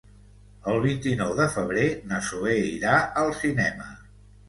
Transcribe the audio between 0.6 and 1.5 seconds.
El vint-i-nou de